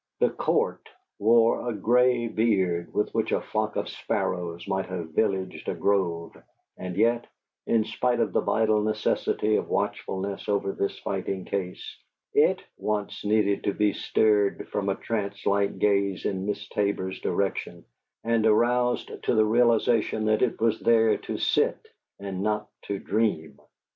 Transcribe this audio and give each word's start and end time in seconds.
The 0.19 0.31
"Court" 0.31 0.89
wore 1.19 1.69
a 1.69 1.73
gray 1.75 2.27
beard 2.27 2.91
with 2.91 3.13
which 3.13 3.31
a 3.31 3.39
flock 3.39 3.75
of 3.75 3.87
sparrows 3.87 4.67
might 4.67 4.87
have 4.87 5.09
villaged 5.09 5.67
a 5.67 5.75
grove, 5.75 6.35
and 6.75 6.97
yet, 6.97 7.27
in 7.67 7.83
spite 7.83 8.19
of 8.19 8.33
the 8.33 8.41
vital 8.41 8.81
necessity 8.81 9.57
for 9.57 9.61
watchfulness 9.61 10.49
over 10.49 10.71
this 10.71 10.97
fighting 10.97 11.45
case, 11.45 11.99
IT 12.33 12.63
once 12.79 13.23
needed 13.23 13.63
to 13.65 13.73
be 13.75 13.93
stirred 13.93 14.67
from 14.69 14.89
a 14.89 14.95
trancelike 14.95 15.77
gaze 15.77 16.25
in 16.25 16.47
Miss 16.47 16.67
Tabor's 16.69 17.21
direction 17.21 17.85
and 18.23 18.47
aroused 18.47 19.11
to 19.25 19.35
the 19.35 19.45
realization 19.45 20.25
that 20.25 20.41
It 20.41 20.59
was 20.59 20.79
there 20.79 21.15
to 21.15 21.37
Sit 21.37 21.89
and 22.19 22.41
not 22.41 22.67
to 22.87 22.97
dream. 22.97 23.59